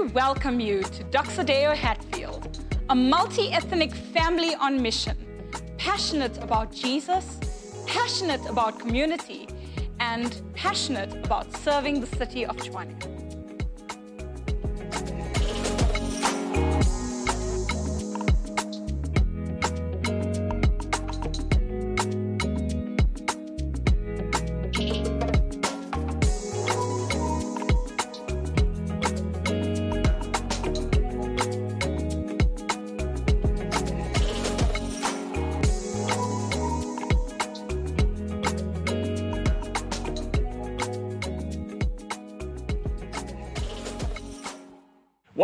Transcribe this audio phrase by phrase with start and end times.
[0.00, 2.58] we welcome you to Doxa Deo Hatfield,
[2.88, 5.16] a multi ethnic family on mission,
[5.76, 7.38] passionate about Jesus,
[7.86, 9.46] passionate about community,
[9.98, 13.19] and passionate about serving the city of Tshwane.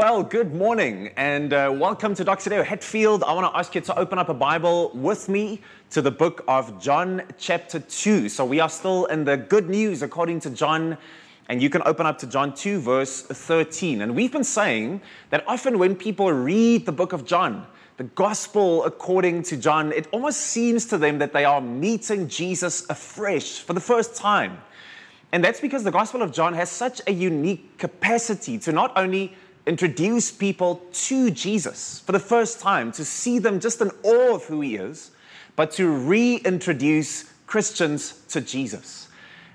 [0.08, 2.48] Well, good morning and uh, welcome to Dr.
[2.48, 3.24] Doxa Deo Hatfield.
[3.24, 5.60] I want to ask you to open up a Bible with me
[5.90, 8.28] to the book of John, chapter 2.
[8.28, 10.96] So, we are still in the good news according to John,
[11.48, 14.00] and you can open up to John 2, verse 13.
[14.02, 15.00] And we've been saying
[15.30, 17.66] that often when people read the book of John,
[17.96, 22.88] the gospel according to John, it almost seems to them that they are meeting Jesus
[22.88, 24.58] afresh for the first time.
[25.32, 29.34] And that's because the gospel of John has such a unique capacity to not only
[29.66, 34.44] introduce people to Jesus for the first time, to see them just in awe of
[34.44, 35.10] who he is,
[35.56, 39.08] but to reintroduce Christians to Jesus.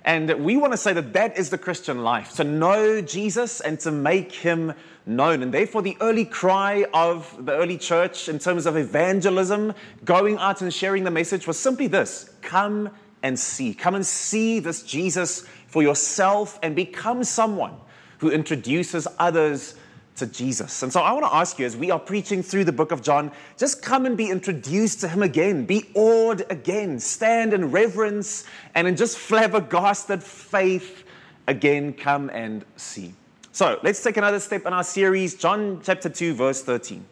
[0.03, 3.79] And we want to say that that is the Christian life to know Jesus and
[3.81, 4.73] to make him
[5.05, 5.43] known.
[5.43, 9.73] And therefore, the early cry of the early church in terms of evangelism,
[10.03, 12.89] going out and sharing the message, was simply this come
[13.21, 13.73] and see.
[13.75, 17.75] Come and see this Jesus for yourself and become someone
[18.17, 19.75] who introduces others
[20.15, 20.83] to Jesus.
[20.83, 23.01] And so I want to ask you, as we are preaching through the book of
[23.01, 25.65] John, just come and be introduced to him again.
[25.65, 26.99] Be awed again.
[26.99, 28.45] Stand in reverence
[28.75, 31.03] and in just flabbergasted faith
[31.47, 31.93] again.
[31.93, 33.13] Come and see.
[33.51, 37.05] So let's take another step in our series, John chapter 2, verse 13.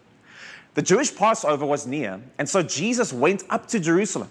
[0.75, 4.29] The Jewish Passover was near, and so Jesus went up to Jerusalem.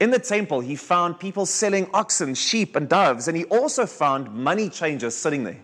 [0.00, 4.32] In the temple, he found people selling oxen, sheep, and doves, and he also found
[4.32, 5.58] money changers sitting there.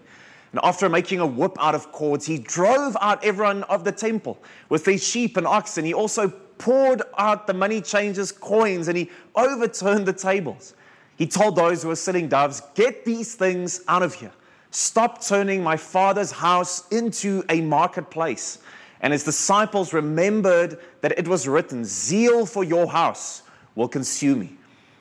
[0.54, 4.40] And after making a whip out of cords, he drove out everyone of the temple
[4.68, 5.84] with their sheep and oxen.
[5.84, 10.74] He also poured out the money changers' coins and he overturned the tables.
[11.16, 14.30] He told those who were selling doves, Get these things out of here.
[14.70, 18.60] Stop turning my father's house into a marketplace.
[19.00, 23.42] And his disciples remembered that it was written, Zeal for your house
[23.74, 24.56] will consume me.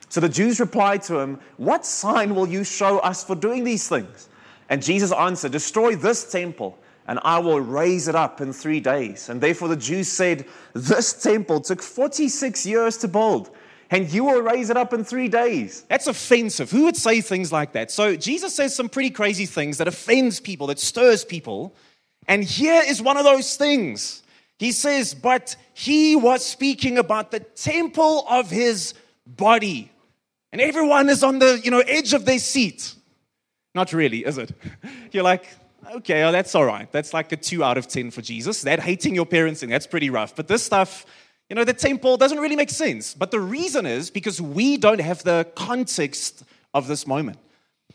[0.08, 3.88] So the Jews replied to him, What sign will you show us for doing these
[3.88, 4.28] things?
[4.68, 9.28] And Jesus answered, Destroy this temple, and I will raise it up in three days.
[9.28, 13.50] And therefore the Jews said, This temple took 46 years to build,
[13.90, 15.84] and you will raise it up in three days.
[15.88, 16.70] That's offensive.
[16.70, 17.90] Who would say things like that?
[17.90, 21.74] So Jesus says some pretty crazy things that offends people, that stirs people.
[22.26, 24.22] And here is one of those things.
[24.58, 28.94] He says, But he was speaking about the temple of his
[29.26, 29.90] body.
[30.52, 32.93] And everyone is on the you know, edge of their seat.
[33.74, 34.52] Not really, is it?
[35.12, 35.48] You're like,
[35.96, 36.90] okay, well, that's all right.
[36.92, 38.62] That's like a two out of 10 for Jesus.
[38.62, 40.36] That hating your parents parenting, that's pretty rough.
[40.36, 41.06] But this stuff,
[41.48, 43.14] you know, the temple doesn't really make sense.
[43.14, 47.38] But the reason is because we don't have the context of this moment.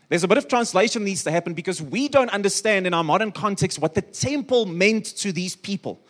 [0.08, 3.30] There's a bit of translation needs to happen because we don't understand in our modern
[3.30, 6.00] context what the temple meant to these people.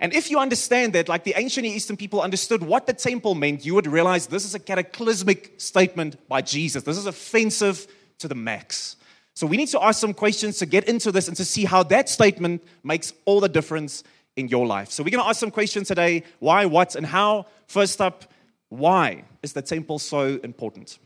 [0.00, 3.64] And if you understand that, like the ancient Eastern people understood what the temple meant,
[3.64, 6.82] you would realize this is a cataclysmic statement by Jesus.
[6.82, 7.86] This is offensive
[8.18, 8.96] to the max.
[9.34, 11.82] So we need to ask some questions to get into this and to see how
[11.84, 14.04] that statement makes all the difference
[14.36, 14.90] in your life.
[14.90, 17.46] So we're going to ask some questions today why, what, and how.
[17.66, 18.32] First up,
[18.68, 20.98] why is the temple so important?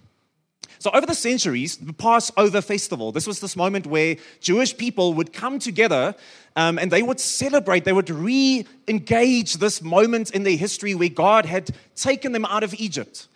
[0.81, 5.33] So, over the centuries, the Passover festival, this was this moment where Jewish people would
[5.33, 6.15] come together
[6.55, 11.09] um, and they would celebrate, they would re engage this moment in their history where
[11.09, 13.27] God had taken them out of Egypt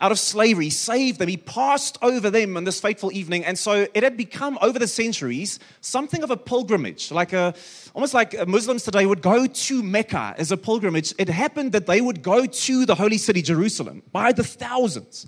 [0.00, 1.28] out of slavery, saved them.
[1.28, 3.44] He passed over them on this fateful evening.
[3.44, 7.54] And so it had become, over the centuries, something of a pilgrimage, like a,
[7.94, 11.14] almost like Muslims today would go to Mecca as a pilgrimage.
[11.18, 15.26] It happened that they would go to the holy city, Jerusalem, by the thousands.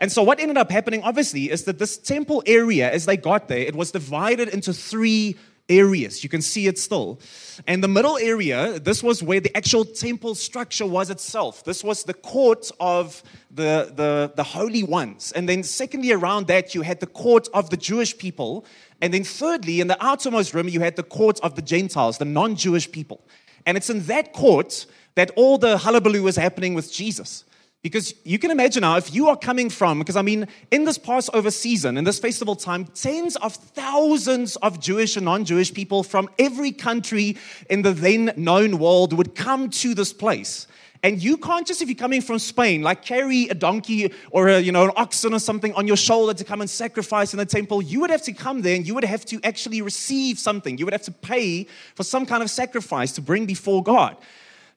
[0.00, 3.48] And so what ended up happening, obviously, is that this temple area, as they got
[3.48, 5.36] there, it was divided into three
[5.70, 6.22] areas.
[6.22, 7.20] You can see it still.
[7.66, 11.64] And the middle area, this was where the actual temple structure was itself.
[11.64, 15.32] This was the court of the, the, the holy ones.
[15.32, 18.66] And then, secondly, around that, you had the court of the Jewish people.
[19.00, 22.24] And then, thirdly, in the outermost room, you had the court of the Gentiles, the
[22.24, 23.26] non Jewish people.
[23.64, 27.44] And it's in that court that all the hullabaloo was happening with Jesus.
[27.82, 30.98] Because you can imagine now, if you are coming from, because I mean, in this
[30.98, 36.02] Passover season, in this festival time, tens of thousands of Jewish and non Jewish people
[36.02, 37.38] from every country
[37.70, 40.66] in the then known world would come to this place.
[41.02, 44.60] And you can't just, if you're coming from Spain, like carry a donkey or a,
[44.60, 47.46] you know, an oxen or something on your shoulder to come and sacrifice in the
[47.46, 47.80] temple.
[47.80, 50.76] You would have to come there and you would have to actually receive something.
[50.76, 54.18] You would have to pay for some kind of sacrifice to bring before God.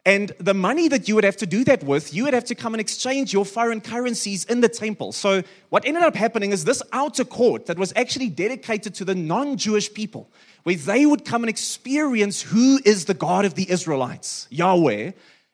[0.05, 2.55] And the money that you would have to do that with, you would have to
[2.55, 5.13] come and exchange your foreign currencies in the temple.
[5.13, 9.15] So, what ended up happening is this outer court that was actually dedicated to the
[9.15, 10.29] non Jewish people,
[10.63, 15.11] where they would come and experience who is the God of the Israelites, Yahweh.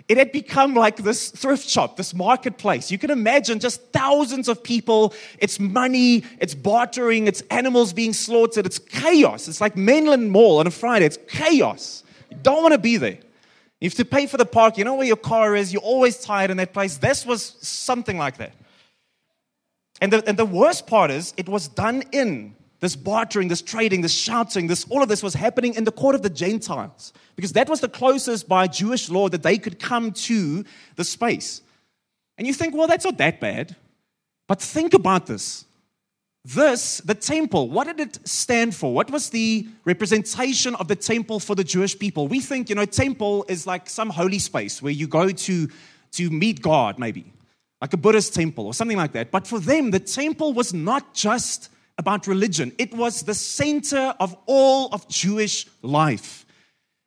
[0.08, 2.90] It had become like this thrift shop, this marketplace.
[2.90, 5.14] You can imagine just thousands of people.
[5.38, 9.48] It's money, it's bartering, it's animals being slaughtered, it's chaos.
[9.48, 11.06] It's like Menlyn Mall on a Friday.
[11.06, 12.04] It's chaos.
[12.32, 13.20] You don't want to be there.
[13.80, 14.78] You have to pay for the park.
[14.78, 15.72] You know where your car is.
[15.72, 16.98] You're always tired in that place.
[16.98, 18.54] This was something like that.
[20.02, 24.02] And the, and the worst part is, it was done in this bartering, this trading,
[24.02, 27.54] this shouting, this all of this was happening in the court of the Gentiles because
[27.54, 30.64] that was the closest by Jewish law that they could come to
[30.96, 31.62] the space.
[32.38, 33.76] And you think, well, that's not that bad.
[34.48, 35.66] But think about this.
[36.46, 38.94] This, the temple, what did it stand for?
[38.94, 42.28] What was the representation of the temple for the Jewish people?
[42.28, 45.68] We think, you know, temple is like some holy space where you go to
[46.12, 47.32] to meet God, maybe,
[47.82, 49.32] like a Buddhist temple or something like that.
[49.32, 54.36] But for them, the temple was not just about religion, it was the center of
[54.46, 56.46] all of Jewish life.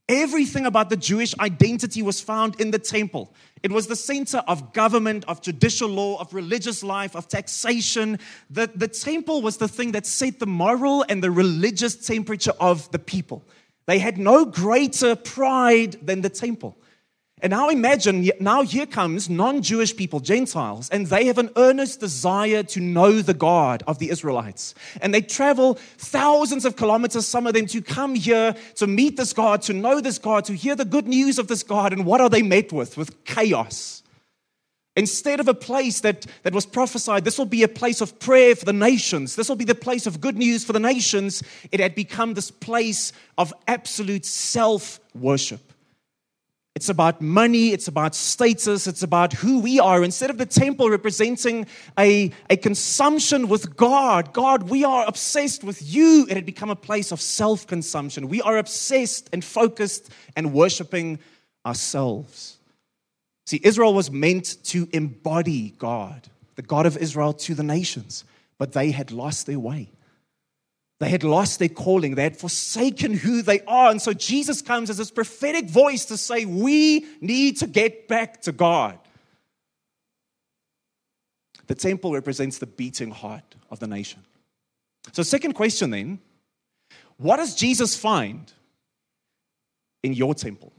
[0.09, 3.33] Everything about the Jewish identity was found in the temple.
[3.63, 8.19] It was the center of government, of judicial law, of religious life, of taxation.
[8.51, 12.91] The, the temple was the thing that set the moral and the religious temperature of
[12.91, 13.45] the people.
[13.87, 16.77] They had no greater pride than the temple.
[17.43, 21.99] And now imagine, now here comes non Jewish people, Gentiles, and they have an earnest
[21.99, 24.77] desire to know the God of the Israelites.
[25.01, 29.33] And they travel thousands of kilometers, some of them, to come here to meet this
[29.33, 31.93] God, to know this God, to hear the good news of this God.
[31.93, 32.97] And what are they met with?
[32.97, 34.05] With chaos.
[34.95, 38.55] Instead of a place that, that was prophesied, this will be a place of prayer
[38.55, 41.43] for the nations, this will be the place of good news for the nations,
[41.73, 45.72] it had become this place of absolute self worship.
[46.75, 50.03] It's about money, it's about status, it's about who we are.
[50.03, 51.67] Instead of the temple representing
[51.99, 56.27] a, a consumption with God, God, we are obsessed with you.
[56.31, 58.29] It had become a place of self consumption.
[58.29, 61.19] We are obsessed and focused and worshiping
[61.67, 62.57] ourselves.
[63.45, 68.25] See, Israel was meant to embody God, the God of Israel, to the nations,
[68.57, 69.91] but they had lost their way.
[71.03, 72.15] They had lost their calling.
[72.15, 73.91] They had forsaken who they are.
[73.91, 78.41] And so Jesus comes as this prophetic voice to say, We need to get back
[78.43, 79.01] to God.
[81.67, 84.23] The temple represents the beating heart of the nation.
[85.11, 86.21] So, second question then
[87.17, 88.53] what does Jesus find
[90.05, 90.73] in your temple?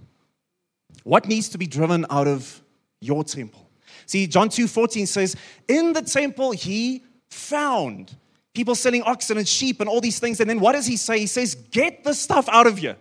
[1.04, 2.62] What needs to be driven out of
[3.02, 3.70] your temple?
[4.06, 5.36] See, John 2 14 says,
[5.68, 8.16] In the temple he found
[8.54, 10.40] people selling oxen and sheep and all these things.
[10.40, 11.20] And then what does he say?
[11.20, 12.98] He says, Get the stuff out of here.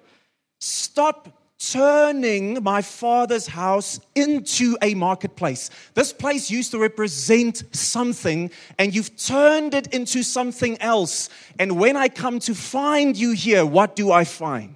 [0.60, 1.38] Stop
[1.70, 5.70] turning my father's house into a marketplace.
[5.94, 11.28] This place used to represent something, and you've turned it into something else.
[11.58, 14.74] And when I come to find you here, what do I find?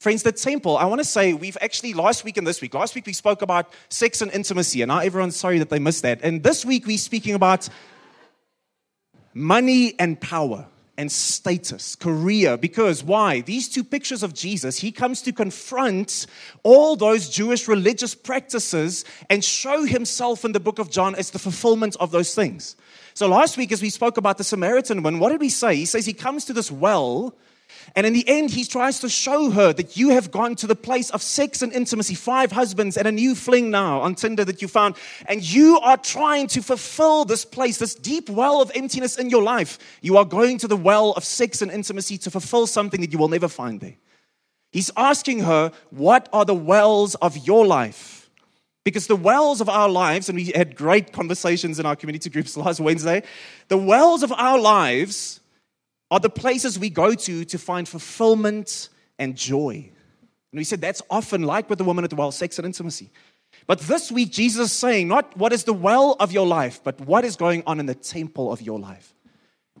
[0.00, 2.94] Friends, the temple, I want to say we've actually, last week and this week, last
[2.94, 6.20] week we spoke about sex and intimacy, and now everyone's sorry that they missed that.
[6.22, 7.68] And this week we're speaking about
[9.38, 10.66] money and power
[10.98, 12.56] and status, career.
[12.56, 13.40] Because why?
[13.40, 16.26] These two pictures of Jesus, he comes to confront
[16.64, 21.38] all those Jewish religious practices and show himself in the book of John as the
[21.38, 22.76] fulfillment of those things.
[23.14, 25.76] So last week, as we spoke about the Samaritan one, what did we say?
[25.76, 27.34] He says he comes to this well
[27.94, 30.76] and in the end, he tries to show her that you have gone to the
[30.76, 34.62] place of sex and intimacy, five husbands and a new fling now on Tinder that
[34.62, 34.96] you found.
[35.26, 39.42] And you are trying to fulfill this place, this deep well of emptiness in your
[39.42, 39.78] life.
[40.02, 43.18] You are going to the well of sex and intimacy to fulfill something that you
[43.18, 43.96] will never find there.
[44.70, 48.30] He's asking her, What are the wells of your life?
[48.84, 52.56] Because the wells of our lives, and we had great conversations in our community groups
[52.56, 53.22] last Wednesday,
[53.68, 55.40] the wells of our lives
[56.10, 58.88] are the places we go to to find fulfillment
[59.18, 59.90] and joy.
[60.52, 63.10] And we said that's often like with the woman at the well, sex and intimacy.
[63.66, 67.00] But this week, Jesus is saying, not what is the well of your life, but
[67.00, 69.14] what is going on in the temple of your life.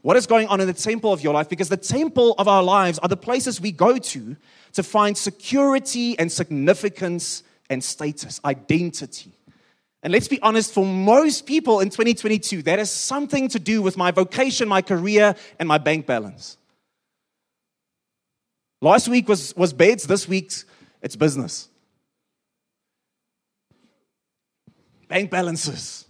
[0.02, 1.48] What is going on in the temple of your life?
[1.48, 4.36] Because the temple of our lives are the places we go to
[4.74, 9.37] to find security and significance and status, identity.
[10.02, 13.96] And let's be honest, for most people in 2022, that has something to do with
[13.96, 16.56] my vocation, my career, and my bank balance.
[18.80, 20.52] Last week was, was beds, this week
[21.02, 21.68] it's business.
[25.08, 26.04] Bank balances.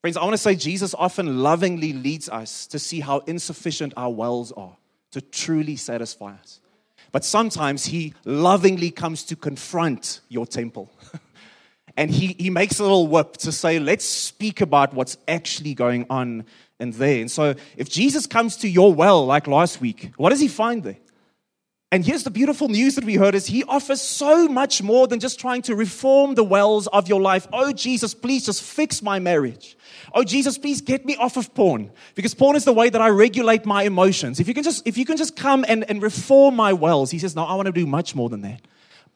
[0.00, 4.10] Friends, I want to say Jesus often lovingly leads us to see how insufficient our
[4.10, 4.76] wells are
[5.12, 6.60] to truly satisfy us.
[7.12, 10.90] But sometimes he lovingly comes to confront your temple.
[11.96, 16.06] and he, he makes a little whip to say, let's speak about what's actually going
[16.10, 16.44] on
[16.80, 17.20] in there.
[17.20, 20.82] And so if Jesus comes to your well like last week, what does he find
[20.82, 20.98] there?
[21.92, 25.20] And here's the beautiful news that we heard is he offers so much more than
[25.20, 27.46] just trying to reform the wells of your life.
[27.52, 29.76] Oh Jesus, please just fix my marriage.
[30.12, 33.10] Oh Jesus, please get me off of porn because porn is the way that I
[33.10, 34.40] regulate my emotions.
[34.40, 37.20] If you can just if you can just come and, and reform my wells, he
[37.20, 38.62] says, No, I want to do much more than that.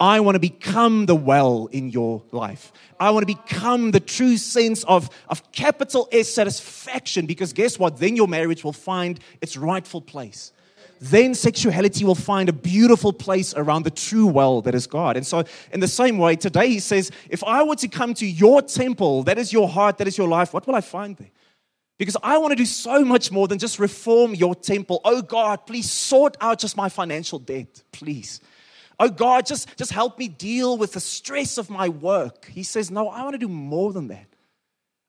[0.01, 2.73] I want to become the well in your life.
[3.01, 7.99] I want to become the true sense of, of capital S satisfaction because guess what?
[7.99, 10.53] Then your marriage will find its rightful place
[11.01, 15.17] then sexuality will find a beautiful place around the true well that is God.
[15.17, 18.27] And so, in the same way, today he says, If I were to come to
[18.27, 21.31] your temple, that is your heart, that is your life, what will I find there?
[21.99, 25.01] Because I want to do so much more than just reform your temple.
[25.05, 28.41] Oh God, please sort out just my financial debt, please.
[29.01, 32.47] Oh God, just, just help me deal with the stress of my work.
[32.47, 34.27] He says, No, I want to do more than that.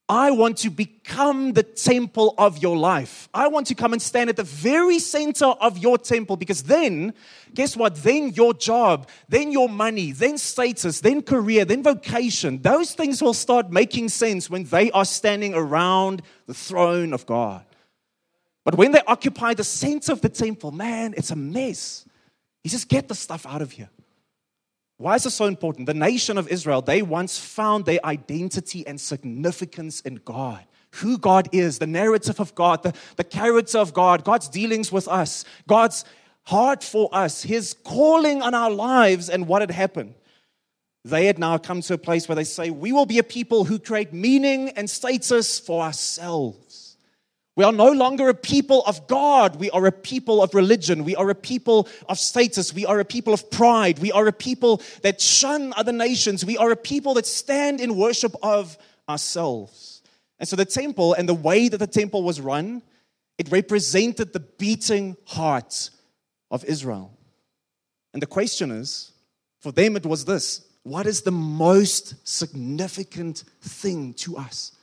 [0.10, 3.30] I want to become the temple of your life.
[3.32, 7.14] I want to come and stand at the very center of your temple because then,
[7.54, 7.96] guess what?
[7.96, 13.36] Then your job, then your money, then status, then career, then vocation, those things will
[13.36, 17.64] start making sense when they are standing around the throne of God.
[18.66, 22.06] But when they occupy the center of the temple, man, it's a mess.
[22.70, 23.90] He says, get the stuff out of here.
[24.98, 25.88] Why is this so important?
[25.88, 30.64] The nation of Israel, they once found their identity and significance in God.
[30.96, 35.08] Who God is, the narrative of God, the, the character of God, God's dealings with
[35.08, 36.06] us, God's
[36.44, 40.14] heart for us, His calling on our lives, and what had happened.
[41.04, 43.66] They had now come to a place where they say, We will be a people
[43.66, 46.69] who create meaning and status for ourselves.
[47.60, 49.58] We are no longer a people of God.
[49.58, 51.04] We are a people of religion.
[51.04, 52.74] We are a people of status.
[52.74, 54.00] We are a people of pride.
[54.00, 56.46] We are a people that shun other nations.
[56.46, 58.78] We are a people that stand in worship of
[59.10, 60.02] ourselves.
[60.40, 62.82] And so the temple and the way that the temple was run,
[63.38, 65.90] it represented the beating heart
[66.50, 67.12] of Israel.
[68.14, 69.12] And the question is
[69.60, 74.79] for them, it was this what is the most significant thing to us?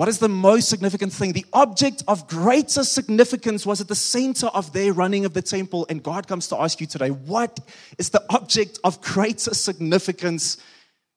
[0.00, 1.32] What is the most significant thing?
[1.32, 5.84] The object of greater significance was at the center of their running of the temple.
[5.90, 7.60] And God comes to ask you today, what
[7.98, 10.56] is the object of greater significance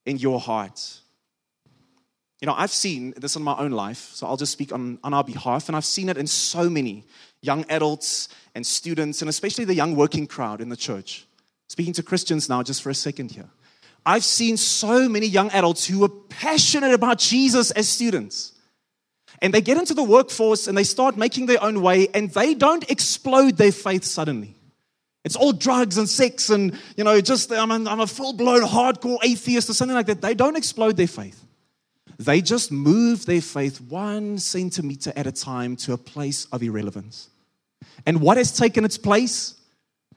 [0.06, 1.00] in your heart?
[2.42, 5.14] You know, I've seen this in my own life, so I'll just speak on, on
[5.14, 7.06] our behalf, and I've seen it in so many
[7.42, 11.26] young adults and students, and especially the young working crowd in the church.
[11.70, 13.48] Speaking to Christians now, just for a second here.
[14.06, 18.53] I've seen so many young adults who were passionate about Jesus as students
[19.44, 22.54] and they get into the workforce and they start making their own way and they
[22.54, 24.56] don't explode their faith suddenly.
[25.26, 28.62] It's all drugs and sex and, you know, just I'm a, I'm a full blown
[28.62, 30.22] hardcore atheist or something like that.
[30.22, 31.44] They don't explode their faith.
[32.18, 37.30] They just move their faith one centimeter at a time to a place of irrelevance.
[38.06, 39.56] And what has taken its place?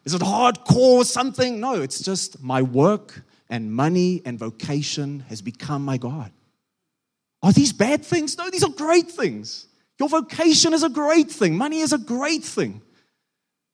[0.04, 1.58] Is it hardcore something?
[1.58, 6.30] No, it's just my work and money and vocation has become my God.
[7.46, 8.36] Are these bad things?
[8.36, 9.68] No, these are great things.
[10.00, 11.56] Your vocation is a great thing.
[11.56, 12.82] Money is a great thing.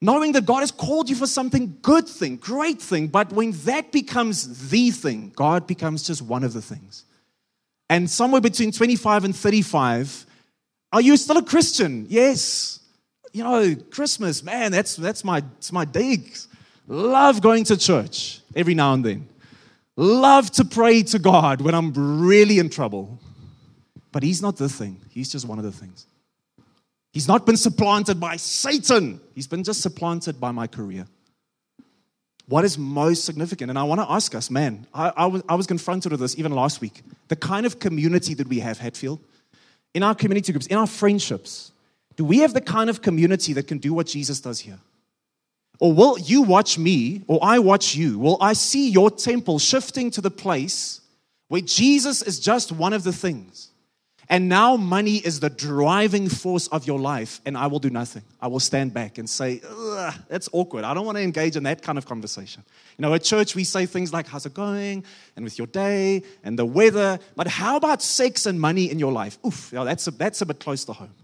[0.02, 3.07] Knowing that God has called you for something good thing, great thing.
[3.07, 7.07] But when that becomes the thing, God becomes just one of the things.
[7.88, 10.26] And somewhere between 25 and 35,
[10.93, 12.05] are you still a Christian?
[12.11, 12.79] Yes.
[13.33, 16.47] You know, Christmas, man, that's that's my my digs.
[16.88, 19.29] Love going to church every now and then.
[19.97, 23.19] Love to pray to God when I'm really in trouble.
[24.12, 26.07] But he's not the thing, he's just one of the things.
[27.12, 31.07] He's not been supplanted by Satan, he's been just supplanted by my career.
[32.49, 33.71] What is most significant?
[33.71, 36.38] And I want to ask us, man, I, I, was, I was confronted with this
[36.38, 37.00] even last week.
[37.28, 39.21] The kind of community that we have, Hatfield,
[39.95, 41.73] in our community groups, in our friendships,
[42.16, 44.78] do we have the kind of community that can do what Jesus does here?
[45.78, 48.19] Or will you watch me, or I watch you?
[48.19, 51.00] Will I see your temple shifting to the place
[51.49, 53.72] where Jesus is just one of the things?
[54.29, 58.23] And now money is the driving force of your life, and I will do nothing.
[58.41, 59.61] I will stand back and say,
[60.29, 60.85] that's awkward.
[60.85, 62.62] I don't want to engage in that kind of conversation.
[62.97, 65.05] You know, at church, we say things like, how's it going?
[65.37, 67.19] And with your day and the weather.
[67.37, 69.38] But how about sex and money in your life?
[69.45, 71.14] Oof, you know, that's, a, that's a bit close to home.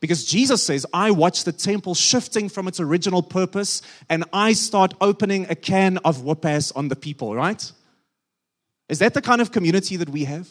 [0.00, 4.94] Because Jesus says, I watch the temple shifting from its original purpose, and I start
[5.00, 7.72] opening a can of whoop on the people, right?
[8.88, 10.48] Is that the kind of community that we have?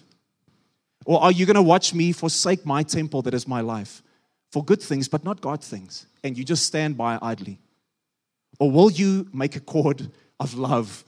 [1.06, 4.04] Or are you going to watch me forsake my temple that is my life
[4.52, 7.60] for good things, but not God things, and you just stand by idly?
[8.60, 11.04] Or will you make a cord of love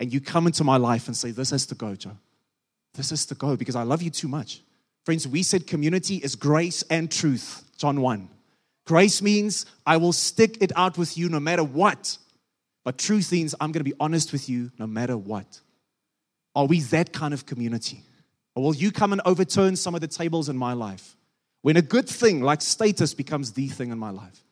[0.00, 2.16] and you come into my life and say, This has to go, Joe?
[2.94, 4.60] This has to go because I love you too much.
[5.04, 8.28] Friends, we said community is grace and truth, John 1.
[8.84, 12.18] Grace means I will stick it out with you no matter what.
[12.84, 15.60] But truth means I'm going to be honest with you no matter what.
[16.54, 18.02] Are we that kind of community?
[18.54, 21.16] Or will you come and overturn some of the tables in my life
[21.62, 24.44] when a good thing like status becomes the thing in my life?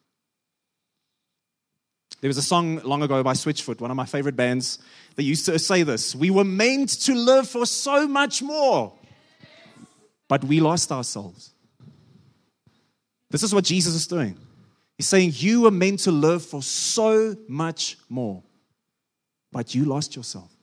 [2.20, 4.78] There was a song long ago by Switchfoot, one of my favorite bands.
[5.16, 8.92] They used to say this We were meant to live for so much more,
[10.28, 11.52] but we lost ourselves.
[13.30, 14.36] This is what Jesus is doing.
[14.98, 18.42] He's saying, You were meant to live for so much more,
[19.50, 20.54] but you lost yourself.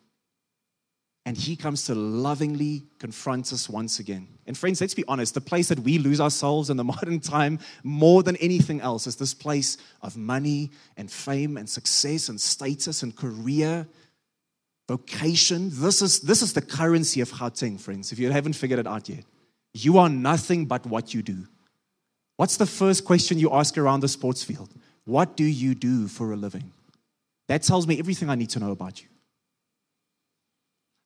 [1.28, 4.30] And he comes to lovingly confront us once again.
[4.46, 7.60] And friends, let's be honest, the place that we lose ourselves in the modern time
[7.84, 13.04] more than anything else is this place of money and fame and success and status
[13.04, 13.86] and career,
[14.88, 15.70] vocation.
[15.70, 19.10] This is, this is the currency of Gauteng, friends, if you haven't figured it out
[19.10, 19.26] yet.
[19.74, 21.46] You are nothing but what you do.
[22.38, 24.70] What's the first question you ask around the sports field?
[25.04, 26.72] What do you do for a living?
[27.50, 29.10] That tells me everything I need to know about you.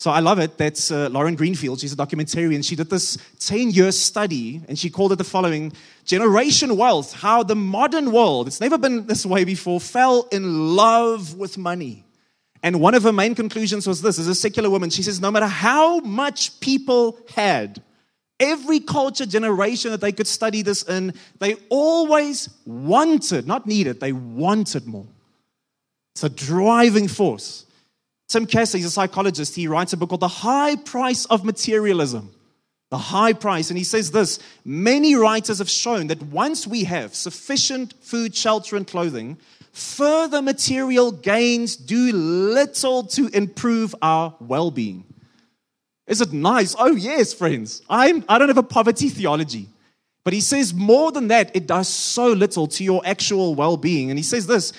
[0.01, 0.58] So I love it.
[0.58, 1.79] That's uh, Lauren Greenfield.
[1.79, 2.67] She's a documentarian.
[2.67, 5.74] She did this 10 year study and she called it the following
[6.05, 11.36] Generation Wealth How the Modern World, it's never been this way before, fell in love
[11.36, 12.03] with money.
[12.63, 15.29] And one of her main conclusions was this as a secular woman, she says, no
[15.29, 17.84] matter how much people had,
[18.39, 24.14] every culture generation that they could study this in, they always wanted, not needed, they
[24.14, 25.05] wanted more.
[26.16, 27.68] It's a driving force.
[28.31, 32.33] Tim Kasser, he's a psychologist, he writes a book called The High Price of Materialism.
[32.91, 33.70] The high price.
[33.70, 38.75] And he says this many writers have shown that once we have sufficient food, shelter,
[38.75, 39.37] and clothing,
[39.72, 45.05] further material gains do little to improve our well being.
[46.05, 46.75] Is it nice?
[46.77, 47.81] Oh, yes, friends.
[47.89, 49.70] I'm, I don't have a poverty theology.
[50.25, 54.09] But he says more than that, it does so little to your actual well being.
[54.09, 54.74] And he says this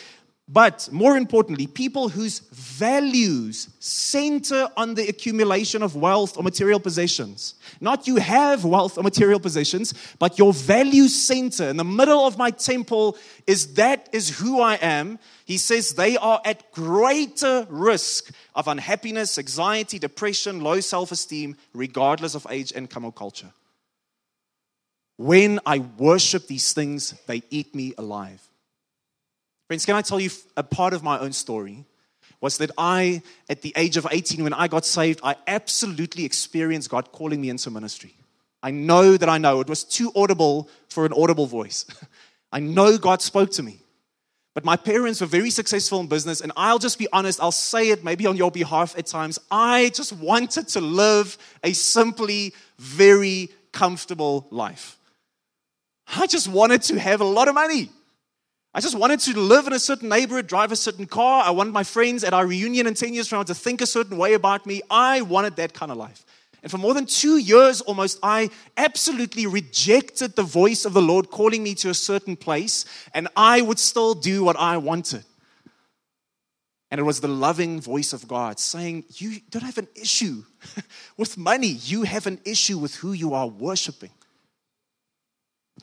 [0.48, 7.54] but more importantly, people whose values center on the accumulation of wealth or material possessions.
[7.80, 12.38] Not you have wealth or material possessions, but your value center in the middle of
[12.38, 15.20] my temple is that is who I am.
[15.44, 22.34] He says they are at greater risk of unhappiness, anxiety, depression, low self esteem, regardless
[22.34, 23.52] of age, income, or culture.
[25.18, 28.40] When I worship these things, they eat me alive.
[29.72, 31.86] Friends, can I tell you a part of my own story?
[32.42, 36.90] Was that I, at the age of 18, when I got saved, I absolutely experienced
[36.90, 38.14] God calling me into ministry.
[38.62, 39.60] I know that I know.
[39.60, 41.86] It was too audible for an audible voice.
[42.52, 43.78] I know God spoke to me.
[44.52, 47.88] But my parents were very successful in business, and I'll just be honest, I'll say
[47.88, 49.38] it maybe on your behalf at times.
[49.50, 54.98] I just wanted to live a simply very comfortable life.
[56.14, 57.88] I just wanted to have a lot of money.
[58.74, 61.44] I just wanted to live in a certain neighborhood, drive a certain car.
[61.44, 63.86] I wanted my friends at our reunion in 10 years from now to think a
[63.86, 64.80] certain way about me.
[64.90, 66.24] I wanted that kind of life.
[66.62, 71.28] And for more than two years almost, I absolutely rejected the voice of the Lord
[71.28, 75.24] calling me to a certain place, and I would still do what I wanted.
[76.90, 80.44] And it was the loving voice of God saying, You don't have an issue
[81.16, 84.10] with money, you have an issue with who you are worshiping.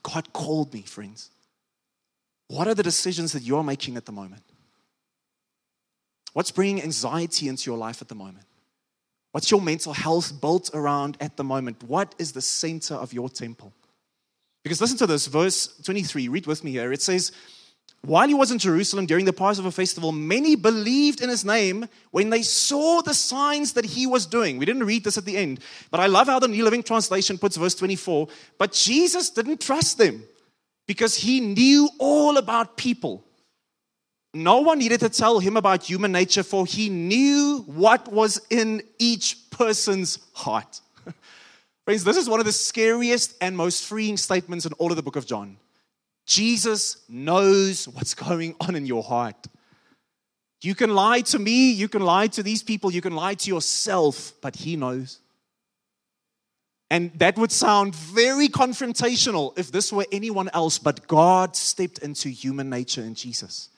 [0.01, 1.29] God called me, friends.
[2.49, 4.41] What are the decisions that you're making at the moment?
[6.33, 8.45] What's bringing anxiety into your life at the moment?
[9.31, 11.83] What's your mental health built around at the moment?
[11.83, 13.71] What is the center of your temple?
[14.63, 16.91] Because listen to this, verse 23, read with me here.
[16.91, 17.31] It says,
[18.01, 22.31] While he was in Jerusalem during the Passover festival, many believed in his name when
[22.31, 24.57] they saw the signs that he was doing.
[24.57, 25.59] We didn't read this at the end,
[25.91, 28.27] but I love how the New Living Translation puts verse 24.
[28.57, 30.23] But Jesus didn't trust them
[30.89, 33.23] because he knew all about people.
[34.33, 38.81] No one needed to tell him about human nature, for he knew what was in
[38.97, 40.81] each person's heart.
[41.85, 45.03] Friends, this is one of the scariest and most freeing statements in all of the
[45.03, 45.57] book of John.
[46.25, 49.45] Jesus knows what's going on in your heart.
[50.63, 53.47] You can lie to me, you can lie to these people, you can lie to
[53.47, 55.19] yourself, but He knows.
[56.91, 62.29] And that would sound very confrontational if this were anyone else, but God stepped into
[62.29, 63.69] human nature in Jesus.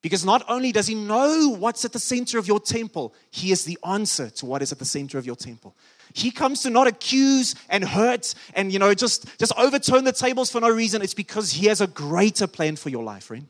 [0.00, 3.64] Because not only does He know what's at the center of your temple, He is
[3.64, 5.76] the answer to what is at the center of your temple.
[6.12, 10.50] He comes to not accuse and hurt and, you know, just, just overturn the tables
[10.50, 11.02] for no reason.
[11.02, 13.46] It's because He has a greater plan for your life, friend.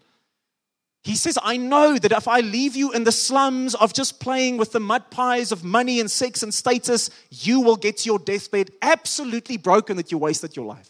[1.05, 4.57] He says, I know that if I leave you in the slums of just playing
[4.57, 8.21] with the mud pies of money and sex and status, you will get to your
[8.21, 10.88] deathbed absolutely broken that you wasted your life.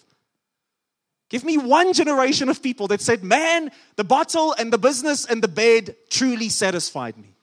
[1.30, 5.42] Give me one generation of people that said, Man, the bottle and the business and
[5.42, 7.34] the bed truly satisfied me.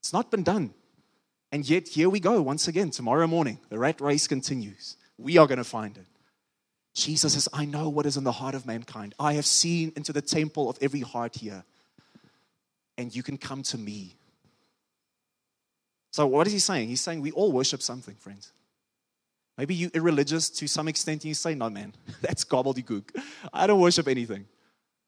[0.00, 0.74] It's not been done.
[1.50, 3.60] And yet, here we go once again tomorrow morning.
[3.70, 4.98] The rat race continues.
[5.16, 6.04] We are going to find it.
[6.94, 9.14] Jesus says, I know what is in the heart of mankind.
[9.18, 11.64] I have seen into the temple of every heart here
[12.98, 14.16] and you can come to me.
[16.10, 16.88] So, what is he saying?
[16.88, 18.52] He's saying we all worship something, friends.
[19.56, 23.22] Maybe you're irreligious to some extent, and you say, No, man, that's gobbledygook.
[23.52, 24.46] I don't worship anything.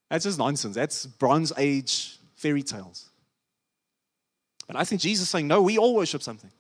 [0.09, 0.75] That's just nonsense.
[0.75, 3.11] That's Bronze Age fairy tales.
[4.67, 6.51] But I think Jesus is saying, No, we all worship something.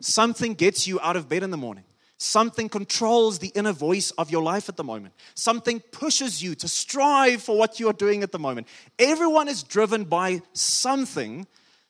[0.00, 1.84] Something gets you out of bed in the morning.
[2.18, 5.14] Something controls the inner voice of your life at the moment.
[5.34, 8.68] Something pushes you to strive for what you are doing at the moment.
[8.98, 11.46] Everyone is driven by something,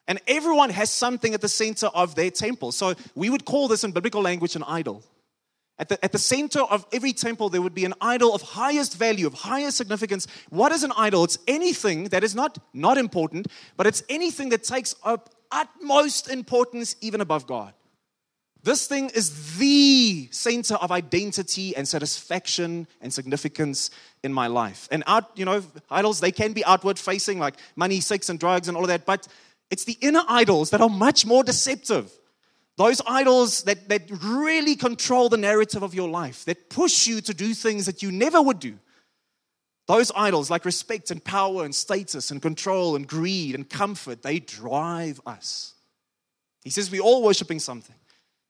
[0.08, 2.72] and everyone has something at the center of their temple.
[2.72, 5.04] So we would call this in biblical language an idol.
[5.78, 8.96] At the, at the center of every temple, there would be an idol of highest
[8.96, 10.26] value, of highest significance.
[10.48, 11.22] What is an idol?
[11.22, 16.96] It's anything that is not not important, but it's anything that takes up utmost importance
[17.00, 17.74] even above God.
[18.66, 23.90] This thing is the center of identity and satisfaction and significance
[24.24, 24.88] in my life.
[24.90, 28.66] And out, you know, idols, they can be outward facing, like money, sex, and drugs
[28.66, 29.28] and all of that, but
[29.70, 32.10] it's the inner idols that are much more deceptive.
[32.76, 37.32] Those idols that, that really control the narrative of your life, that push you to
[37.32, 38.80] do things that you never would do.
[39.86, 44.40] Those idols, like respect and power and status and control and greed and comfort, they
[44.40, 45.74] drive us.
[46.64, 47.94] He says we're all worshiping something.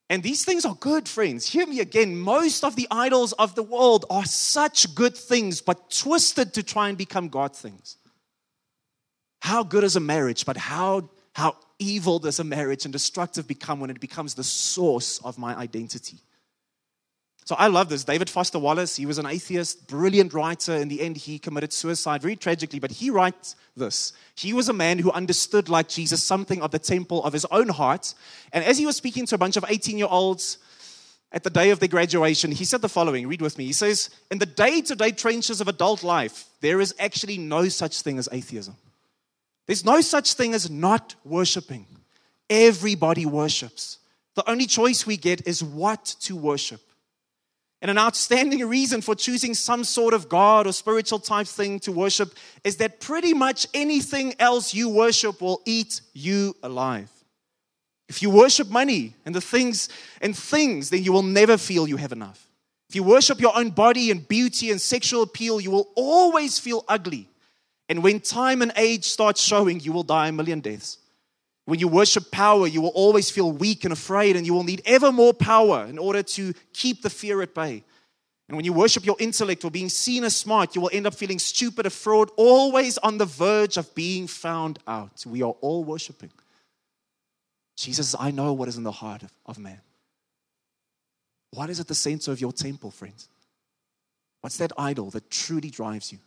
[0.09, 1.49] And these things are good, friends.
[1.49, 2.17] Hear me again.
[2.17, 6.89] Most of the idols of the world are such good things, but twisted to try
[6.89, 7.97] and become God things.
[9.41, 13.81] How good is a marriage, but how, how evil does a marriage and destructive become
[13.81, 16.19] when it becomes the source of my identity?
[17.47, 18.03] So I love this.
[18.03, 20.75] David Foster Wallace, he was an atheist, brilliant writer.
[20.75, 24.13] In the end, he committed suicide very tragically, but he writes this.
[24.35, 27.69] He was a man who understood, like Jesus, something of the temple of his own
[27.69, 28.15] heart.
[28.53, 30.59] And as he was speaking to a bunch of 18 year olds
[31.31, 33.67] at the day of their graduation, he said the following read with me.
[33.67, 37.69] He says, In the day to day trenches of adult life, there is actually no
[37.69, 38.75] such thing as atheism.
[39.67, 41.87] There's no such thing as not worshiping.
[42.51, 43.99] Everybody worships.
[44.35, 46.81] The only choice we get is what to worship.
[47.83, 51.93] And an outstanding reason for choosing some sort of God or spiritual type thing to
[51.93, 52.35] worship
[52.65, 57.11] is that pretty much anything else you worship will eat you alive.
[58.09, 59.89] If you worship money and the things
[60.21, 62.49] and things, then you will never feel you have enough.
[62.89, 66.85] If you worship your own body and beauty and sexual appeal, you will always feel
[66.89, 67.29] ugly.
[67.89, 70.99] And when time and age start showing, you will die a million deaths.
[71.67, 74.83] When you worship power, you will always feel weak and afraid, and you will need
[74.87, 77.83] ever more power in order to keep the fear at bay.
[78.49, 81.15] And when you worship your intellect or being seen as smart, you will end up
[81.15, 85.25] feeling stupid, a fraud, always on the verge of being found out.
[85.27, 86.31] We are all worshiping.
[87.77, 89.81] Jesus, I know what is in the heart of, of man.
[91.51, 93.29] What is at the center of your temple, friends?
[94.41, 96.19] What's that idol that truly drives you?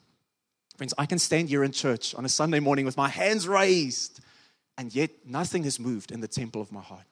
[0.76, 4.20] Friends, I can stand here in church on a Sunday morning with my hands raised
[4.80, 7.04] and yet nothing has moved in the temple of my heart.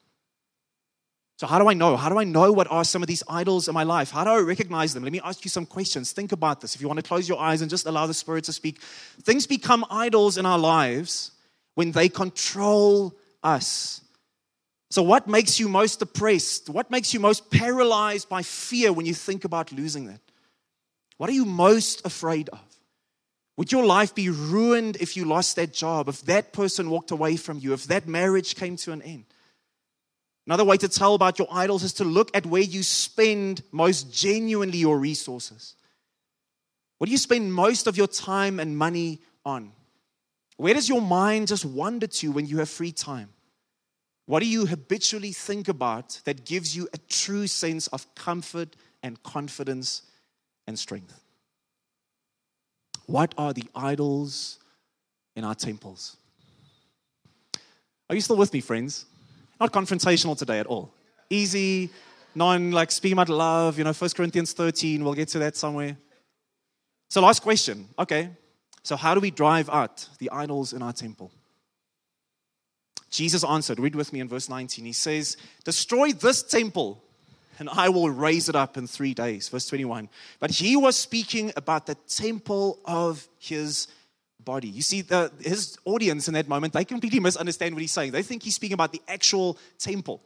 [1.35, 1.97] So, how do I know?
[1.97, 4.09] How do I know what are some of these idols in my life?
[4.09, 5.03] How do I recognize them?
[5.03, 6.13] Let me ask you some questions.
[6.13, 6.75] Think about this.
[6.75, 8.81] If you want to close your eyes and just allow the Spirit to speak,
[9.21, 11.31] things become idols in our lives
[11.75, 13.99] when they control us.
[14.89, 16.69] So, what makes you most depressed?
[16.69, 20.21] What makes you most paralyzed by fear when you think about losing that?
[21.17, 22.66] What are you most afraid of?
[23.57, 27.35] Would your life be ruined if you lost that job, if that person walked away
[27.35, 29.25] from you, if that marriage came to an end?
[30.45, 34.13] Another way to tell about your idols is to look at where you spend most
[34.13, 35.75] genuinely your resources.
[36.99, 39.71] What do you spend most of your time and money on?
[40.55, 43.29] Where does your mind just wander to when you have free time?
[44.25, 49.21] What do you habitually think about that gives you a true sense of comfort and
[49.23, 50.03] confidence
[50.67, 51.19] and strength.
[53.07, 54.59] What are the idols
[55.35, 56.17] in our temples?
[58.09, 59.05] Are you still with me, friends?
[59.59, 60.93] Not confrontational today at all.
[61.29, 61.89] Easy,
[62.35, 65.97] non like speaking about love, you know, 1 Corinthians 13, we'll get to that somewhere.
[67.09, 67.87] So, last question.
[67.97, 68.29] Okay,
[68.83, 71.31] so how do we drive out the idols in our temple?
[73.09, 74.85] Jesus answered, read with me in verse 19.
[74.85, 77.01] He says, Destroy this temple,
[77.59, 79.49] and I will raise it up in three days.
[79.49, 80.09] Verse 21.
[80.39, 83.87] But he was speaking about the temple of his
[84.39, 84.67] body.
[84.67, 88.11] You see, the, his audience in that moment, they completely misunderstand what he's saying.
[88.11, 90.21] They think he's speaking about the actual temple.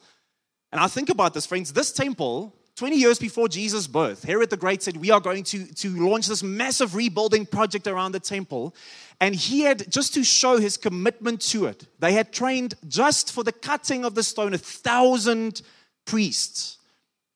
[0.71, 1.73] And I think about this, friends.
[1.73, 5.65] This temple, 20 years before Jesus' birth, Herod the Great said, We are going to,
[5.65, 8.75] to launch this massive rebuilding project around the temple.
[9.19, 13.43] And he had, just to show his commitment to it, they had trained just for
[13.43, 15.61] the cutting of the stone a thousand
[16.05, 16.77] priests.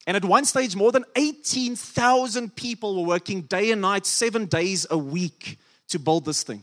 [0.07, 4.85] And at one stage, more than 18,000 people were working day and night, seven days
[4.89, 6.61] a week to build this thing.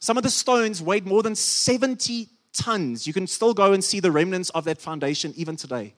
[0.00, 3.06] Some of the stones weighed more than 70 tons.
[3.06, 5.94] You can still go and see the remnants of that foundation even today.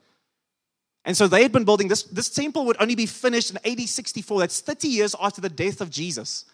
[1.04, 2.02] And so they had been building this.
[2.02, 4.40] This temple would only be finished in AD 64.
[4.40, 6.44] That's 30 years after the death of Jesus.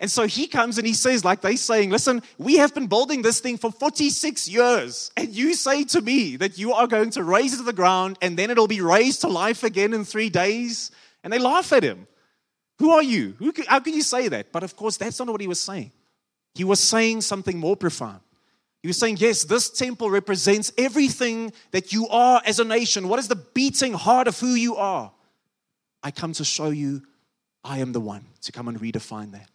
[0.00, 3.20] And so he comes and he says, like they saying, listen, we have been building
[3.20, 5.12] this thing for 46 years.
[5.14, 8.16] And you say to me that you are going to raise it to the ground
[8.22, 10.90] and then it'll be raised to life again in three days.
[11.22, 12.06] And they laugh at him.
[12.78, 13.34] Who are you?
[13.38, 14.52] Who, how can you say that?
[14.52, 15.92] But of course, that's not what he was saying.
[16.54, 18.20] He was saying something more profound.
[18.82, 23.08] He was saying, Yes, this temple represents everything that you are as a nation.
[23.08, 25.12] What is the beating heart of who you are?
[26.02, 27.02] I come to show you
[27.62, 29.50] I am the one to come and redefine that.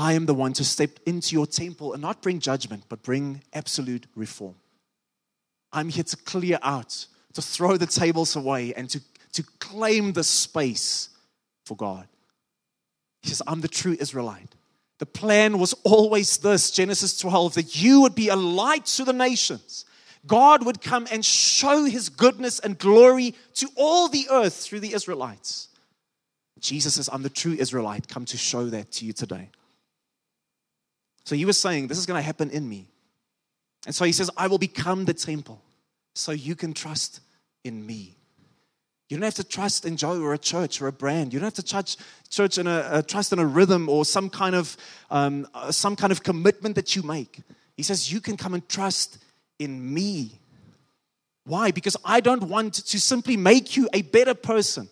[0.00, 3.42] I am the one to step into your temple and not bring judgment, but bring
[3.52, 4.54] absolute reform.
[5.74, 9.02] I'm here to clear out, to throw the tables away, and to,
[9.34, 11.10] to claim the space
[11.66, 12.08] for God.
[13.20, 14.54] He says, I'm the true Israelite.
[15.00, 19.12] The plan was always this Genesis 12 that you would be a light to the
[19.12, 19.84] nations.
[20.26, 24.94] God would come and show his goodness and glory to all the earth through the
[24.94, 25.68] Israelites.
[26.58, 29.50] Jesus says, I'm the true Israelite, come to show that to you today.
[31.30, 32.88] So he was saying, This is going to happen in me.
[33.86, 35.62] And so he says, I will become the temple
[36.12, 37.20] so you can trust
[37.62, 38.16] in me.
[39.08, 41.32] You don't have to trust in Joe or a church or a brand.
[41.32, 44.28] You don't have to trust church in a, a trust in a rhythm or some
[44.28, 44.76] kind of
[45.08, 47.38] um, uh, some kind of commitment that you make.
[47.76, 49.18] He says you can come and trust
[49.60, 50.32] in me.
[51.44, 51.70] Why?
[51.70, 54.88] Because I don't want to simply make you a better person,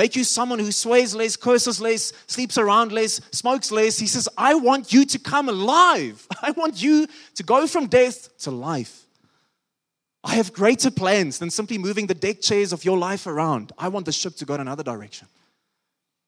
[0.00, 3.98] make you someone who swears less, curses less, sleeps around less, smokes less.
[3.98, 6.26] He says, I want you to come alive.
[6.42, 9.04] I want you to go from death to life.
[10.24, 13.72] I have greater plans than simply moving the deck chairs of your life around.
[13.76, 15.28] I want the ship to go in another direction.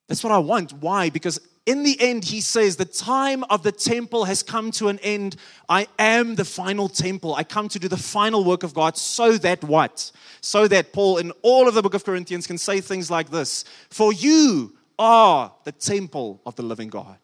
[0.07, 0.75] That's what I want.
[0.75, 1.09] Why?
[1.09, 4.99] Because in the end, he says, the time of the temple has come to an
[4.99, 5.37] end.
[5.69, 7.35] I am the final temple.
[7.37, 10.11] I come to do the final work of God so that what?
[10.41, 13.65] So that Paul, in all of the book of Corinthians, can say things like this
[13.91, 17.19] For you are the temple of the living God.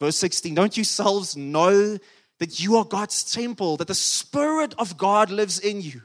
[0.00, 1.98] Verse 16, don't you selves know
[2.38, 6.00] that you are God's temple, that the Spirit of God lives in you.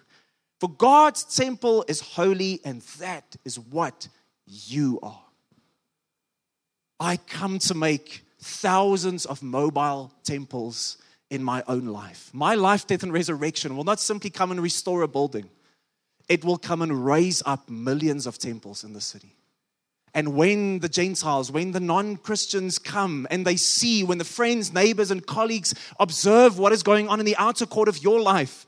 [0.60, 4.10] For God's temple is holy, and that is what
[4.46, 5.25] you are.
[7.00, 10.98] I come to make thousands of mobile temples
[11.30, 12.30] in my own life.
[12.34, 15.50] My life, death, and resurrection will not simply come and restore a building,
[16.30, 19.36] it will come and raise up millions of temples in the city.
[20.14, 24.74] And when the Gentiles, when the non Christians come and they see, when the friends,
[24.74, 28.66] neighbors, and colleagues observe what is going on in the outer court of your life,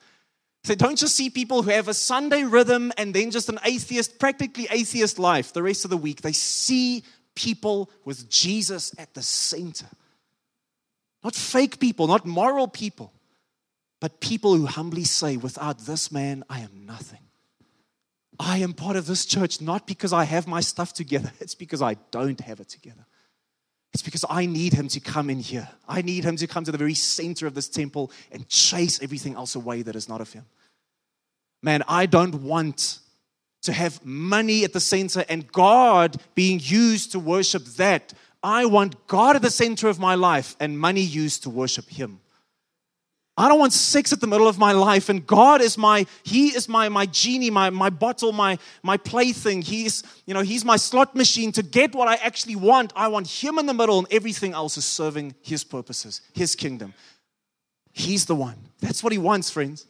[0.65, 4.19] they don't just see people who have a Sunday rhythm and then just an atheist,
[4.19, 6.21] practically atheist life the rest of the week.
[6.21, 7.03] They see
[7.37, 9.85] people with Jesus at the center.
[11.23, 13.13] Not fake people, not moral people,
[14.01, 17.19] but people who humbly say, Without this man, I am nothing.
[18.39, 21.81] I am part of this church not because I have my stuff together, it's because
[21.81, 23.05] I don't have it together.
[23.93, 25.69] It's because I need him to come in here.
[25.87, 29.35] I need him to come to the very center of this temple and chase everything
[29.35, 30.45] else away that is not of him.
[31.61, 32.99] Man, I don't want
[33.63, 38.13] to have money at the center and God being used to worship that.
[38.43, 42.19] I want God at the center of my life and money used to worship him.
[43.39, 45.09] I don't want sex at the middle of my life.
[45.09, 49.61] And God is my, He is my, my genie, my, my bottle, my, my plaything.
[49.61, 52.91] He's, you know, He's my slot machine to get what I actually want.
[52.95, 56.95] I want Him in the middle, and everything else is serving His purposes, His kingdom.
[57.93, 58.55] He's the one.
[58.79, 59.85] That's what He wants, friends.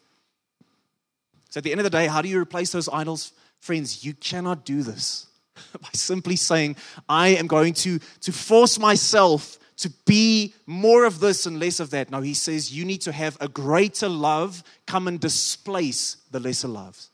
[1.49, 3.32] So at the end of the day, how do you replace those idols?
[3.60, 5.28] Friends, you cannot do this
[5.82, 6.76] by simply saying,
[7.08, 11.91] I am going to, to force myself to be more of this and less of
[11.91, 12.10] that.
[12.10, 16.67] No, he says you need to have a greater love come and displace the lesser
[16.67, 17.12] loves.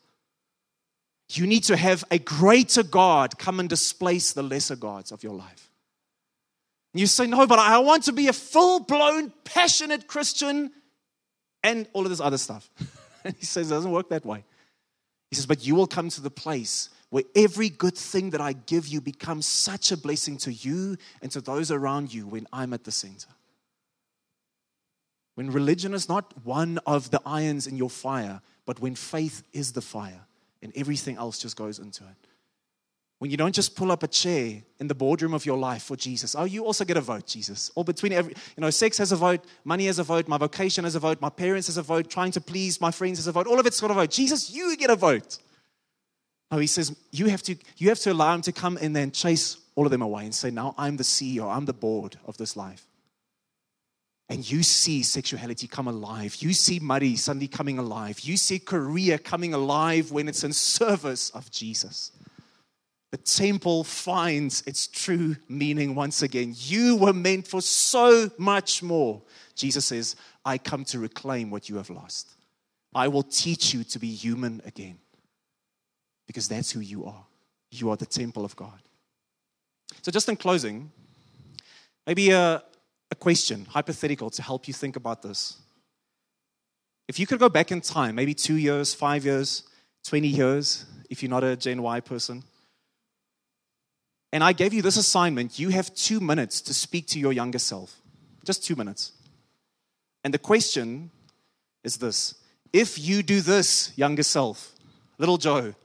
[1.30, 5.34] You need to have a greater God come and displace the lesser gods of your
[5.34, 5.70] life.
[6.92, 10.70] You say, No, but I want to be a full blown, passionate Christian
[11.62, 12.70] and all of this other stuff.
[13.24, 14.44] And he says, It doesn't work that way.
[15.34, 18.52] He says, But you will come to the place where every good thing that I
[18.52, 22.72] give you becomes such a blessing to you and to those around you when I'm
[22.72, 23.26] at the center.
[25.34, 29.72] When religion is not one of the irons in your fire, but when faith is
[29.72, 30.20] the fire
[30.62, 32.28] and everything else just goes into it.
[33.18, 35.96] When you don't just pull up a chair in the boardroom of your life for
[35.96, 36.34] Jesus.
[36.34, 37.70] Oh, you also get a vote, Jesus.
[37.74, 40.84] Or between every, you know, sex has a vote, money has a vote, my vocation
[40.84, 43.32] has a vote, my parents has a vote, trying to please my friends has a
[43.32, 43.46] vote.
[43.46, 44.10] All of it's got a vote.
[44.10, 45.38] Jesus, you get a vote.
[46.50, 49.10] No, he says you have to you have to allow him to come and then
[49.10, 52.36] chase all of them away and say, now I'm the CEO, I'm the board of
[52.36, 52.86] this life.
[54.28, 56.36] And you see sexuality come alive.
[56.36, 58.20] You see money suddenly coming alive.
[58.20, 62.10] You see career coming alive when it's in service of Jesus
[63.14, 66.52] the temple finds its true meaning once again.
[66.56, 69.22] You were meant for so much more.
[69.54, 72.28] Jesus says, I come to reclaim what you have lost.
[72.92, 74.98] I will teach you to be human again
[76.26, 77.24] because that's who you are.
[77.70, 78.80] You are the temple of God.
[80.02, 80.90] So, just in closing,
[82.08, 82.64] maybe a,
[83.12, 85.56] a question, hypothetical, to help you think about this.
[87.06, 89.62] If you could go back in time, maybe two years, five years,
[90.02, 92.42] 20 years, if you're not a Gen Y person,
[94.34, 97.60] and I gave you this assignment, you have two minutes to speak to your younger
[97.60, 98.02] self.
[98.44, 99.12] Just two minutes.
[100.24, 101.12] And the question
[101.84, 102.34] is this
[102.72, 104.74] If you do this, younger self,
[105.18, 105.76] little Joe,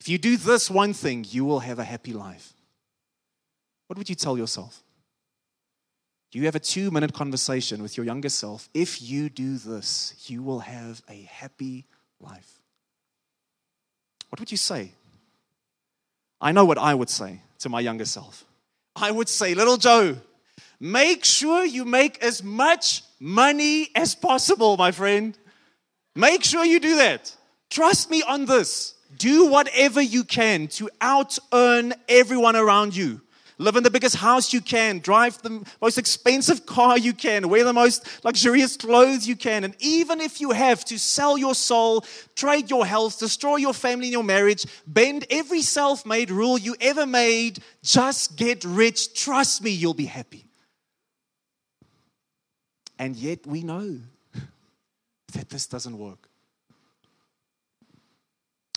[0.00, 2.54] if you do this one thing, you will have a happy life.
[3.86, 4.82] What would you tell yourself?
[6.32, 8.68] Do you have a two minute conversation with your younger self.
[8.74, 11.86] If you do this, you will have a happy
[12.18, 12.58] life.
[14.30, 14.90] What would you say?
[16.44, 18.44] I know what I would say to my younger self.
[18.94, 20.18] I would say, Little Joe,
[20.78, 25.38] make sure you make as much money as possible, my friend.
[26.14, 27.34] Make sure you do that.
[27.70, 28.92] Trust me on this.
[29.16, 33.22] Do whatever you can to out earn everyone around you.
[33.56, 37.62] Live in the biggest house you can, drive the most expensive car you can, wear
[37.62, 39.62] the most luxurious clothes you can.
[39.62, 44.06] And even if you have to sell your soul, trade your health, destroy your family
[44.06, 49.14] and your marriage, bend every self made rule you ever made, just get rich.
[49.14, 50.46] Trust me, you'll be happy.
[52.98, 54.00] And yet we know
[55.32, 56.28] that this doesn't work.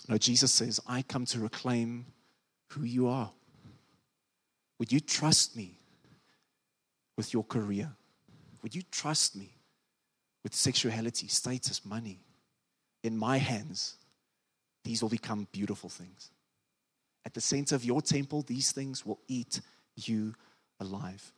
[0.07, 2.05] No, Jesus says, I come to reclaim
[2.69, 3.31] who you are.
[4.79, 5.77] Would you trust me
[7.15, 7.91] with your career?
[8.61, 9.49] Would you trust me
[10.43, 12.19] with sexuality, status, money?
[13.03, 13.95] In my hands,
[14.83, 16.31] these will become beautiful things.
[17.25, 19.61] At the center of your temple, these things will eat
[19.95, 20.33] you
[20.79, 21.33] alive.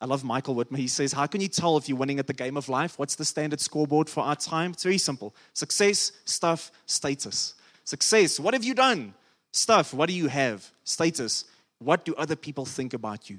[0.00, 0.76] I love Michael Whitmer.
[0.76, 2.98] He says, How can you tell if you're winning at the game of life?
[2.98, 4.72] What's the standard scoreboard for our time?
[4.72, 7.54] It's very simple success, stuff, status.
[7.84, 9.14] Success, what have you done?
[9.52, 10.70] Stuff, what do you have?
[10.84, 11.46] Status,
[11.78, 13.38] what do other people think about you?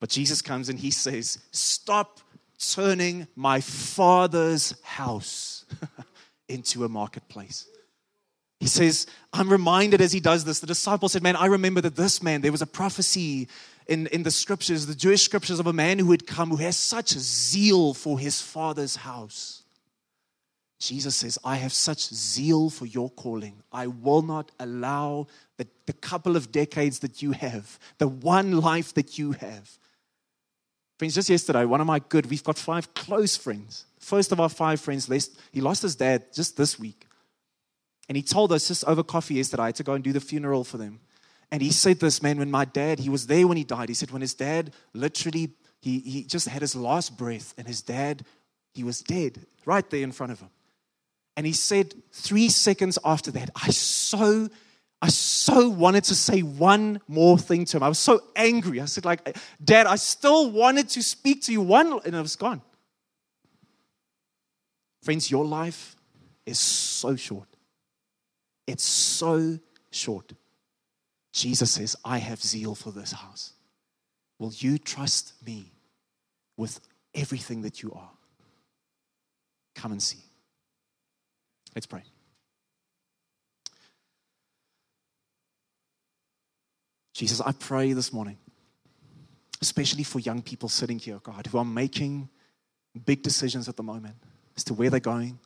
[0.00, 2.20] But Jesus comes and he says, Stop
[2.58, 5.64] turning my father's house
[6.48, 7.66] into a marketplace.
[8.60, 11.96] He says, I'm reminded as he does this, the disciples said, Man, I remember that
[11.96, 13.48] this man, there was a prophecy
[13.86, 16.76] in, in the scriptures, the Jewish scriptures, of a man who would come who has
[16.76, 19.62] such zeal for his father's house.
[20.78, 23.62] Jesus says, I have such zeal for your calling.
[23.72, 28.94] I will not allow the, the couple of decades that you have, the one life
[28.94, 29.68] that you have.
[30.98, 33.86] Friends, just yesterday, one of my good, we've got five close friends.
[33.98, 35.08] First of our five friends,
[35.52, 37.06] he lost his dad just this week.
[38.08, 40.78] And he told us just over coffee yesterday to go and do the funeral for
[40.78, 41.00] them.
[41.50, 43.88] And he said this, man, when my dad, he was there when he died.
[43.88, 47.82] He said, when his dad literally, he, he just had his last breath, and his
[47.82, 48.24] dad,
[48.74, 50.50] he was dead right there in front of him.
[51.38, 54.48] And he said three seconds after that, I so,
[55.00, 57.84] I so wanted to say one more thing to him.
[57.84, 58.80] I was so angry.
[58.80, 62.34] I said, like, Dad, I still wanted to speak to you one, and it was
[62.34, 62.60] gone.
[65.04, 65.94] Friends, your life
[66.44, 67.46] is so short.
[68.66, 69.60] It's so
[69.92, 70.32] short.
[71.32, 73.52] Jesus says, I have zeal for this house.
[74.40, 75.70] Will you trust me
[76.56, 76.80] with
[77.14, 78.10] everything that you are?
[79.76, 80.18] Come and see.
[81.74, 82.02] Let's pray.
[87.14, 88.38] Jesus, I pray this morning,
[89.60, 92.28] especially for young people sitting here, God, who are making
[93.04, 94.14] big decisions at the moment
[94.56, 95.38] as to where they're going.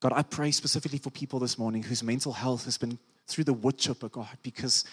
[0.00, 3.52] God, I pray specifically for people this morning whose mental health has been through the
[3.52, 4.84] wood chipper, God, because,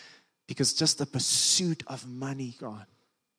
[0.48, 2.86] because just the pursuit of money, God,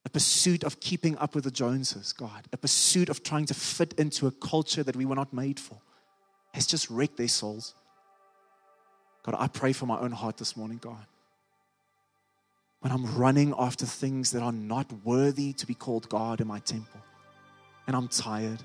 [0.04, 3.94] a pursuit of keeping up with the Joneses, God, a pursuit of trying to fit
[3.94, 5.80] into a culture that we were not made for,
[6.56, 7.74] has just wrecked their souls.
[9.22, 11.04] God, I pray for my own heart this morning, God.
[12.80, 16.60] When I'm running after things that are not worthy to be called God in my
[16.60, 17.02] temple,
[17.86, 18.62] and I'm tired,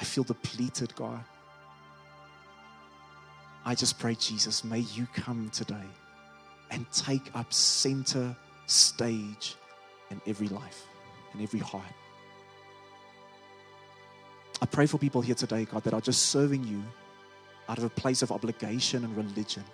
[0.00, 1.24] I feel depleted, God.
[3.64, 5.88] I just pray, Jesus, may you come today
[6.70, 8.36] and take up center
[8.66, 9.56] stage
[10.10, 10.86] in every life,
[11.32, 11.94] and every heart.
[14.62, 16.84] I pray for people here today, God, that are just serving you
[17.68, 19.64] out of a place of obligation and religion.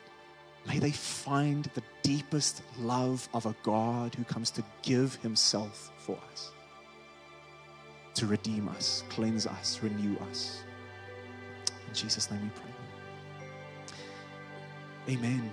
[0.67, 6.19] May they find the deepest love of a God who comes to give himself for
[6.33, 6.53] us,
[8.15, 10.63] to redeem us, cleanse us, renew us.
[11.87, 12.73] In Jesus' name we pray.
[15.17, 15.51] Amen.